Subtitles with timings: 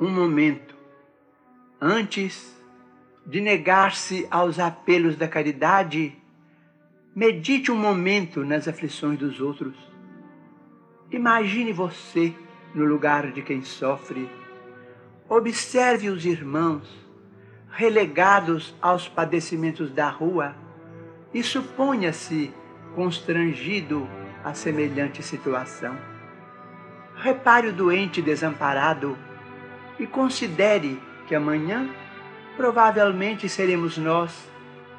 [0.00, 0.74] um momento
[1.80, 2.54] antes
[3.26, 6.16] de negar-se aos apelos da caridade,
[7.14, 9.74] medite um momento nas aflições dos outros.
[11.10, 12.34] Imagine você
[12.74, 14.28] no lugar de quem sofre.
[15.28, 16.88] Observe os irmãos
[17.70, 20.54] relegados aos padecimentos da rua
[21.34, 22.52] e suponha-se
[22.94, 24.08] constrangido
[24.44, 25.96] a semelhante situação.
[27.16, 29.16] Repare o doente desamparado
[29.98, 31.88] e considere que amanhã
[32.56, 34.32] provavelmente seremos nós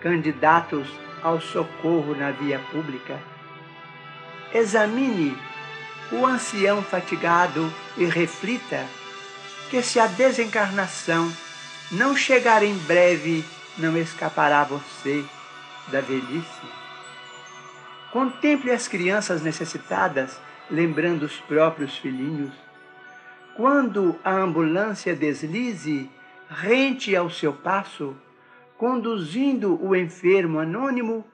[0.00, 0.88] candidatos
[1.22, 3.18] ao socorro na via pública.
[4.52, 5.36] Examine
[6.12, 8.86] o ancião fatigado e reflita
[9.70, 11.32] que se a desencarnação
[11.90, 13.44] não chegar em breve,
[13.76, 15.24] não escapará você
[15.88, 16.66] da velhice.
[18.12, 22.52] Contemple as crianças necessitadas, lembrando os próprios filhinhos.
[23.56, 26.10] Quando a ambulância deslize,
[26.46, 28.14] rente ao seu passo,
[28.76, 31.24] conduzindo o enfermo anônimo,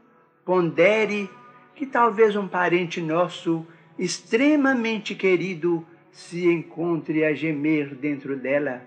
[0.44, 1.28] pondere
[1.74, 3.66] que talvez um parente nosso
[3.98, 8.82] extremamente querido se encontre a gemer dentro dela.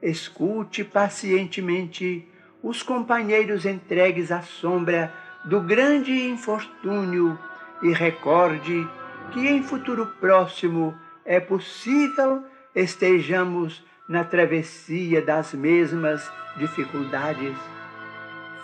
[0.00, 2.26] Escute pacientemente
[2.62, 5.12] os companheiros entregues à sombra
[5.44, 7.38] do grande infortúnio
[7.82, 8.88] e recorde
[9.30, 17.56] que em futuro próximo é possível estejamos na travessia das mesmas dificuldades.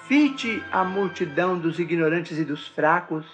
[0.06, 3.26] Fite a multidão dos ignorantes e dos fracos,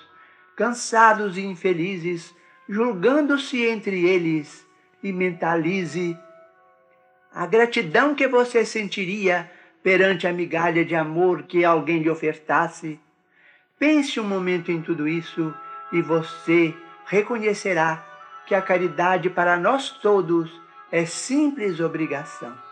[0.57, 2.35] cansados e infelizes,
[2.69, 4.67] julgando-se entre eles,
[5.03, 6.17] e mentalize
[7.35, 9.51] a gratidão que você sentiria
[9.83, 13.01] perante a migalha de amor que alguém lhe ofertasse.
[13.79, 15.53] Pense um momento em tudo isso
[15.93, 16.75] e você
[17.07, 18.12] reconhecerá
[18.47, 20.51] que a caridade para nós todos
[20.91, 22.72] é simples obrigação.